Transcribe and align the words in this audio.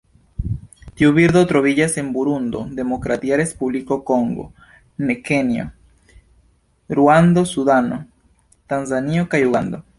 Tiu 1.01 1.09
birdo 1.17 1.43
troviĝas 1.51 1.97
en 2.03 2.07
Burundo, 2.15 2.61
Demokratia 2.79 3.37
Respubliko 3.43 3.99
Kongo, 4.09 4.47
Kenjo, 5.29 5.69
Ruando, 7.01 7.47
Sudano, 7.55 8.05
Tanzanio 8.75 9.31
kaj 9.35 9.47
Ugando. 9.53 9.87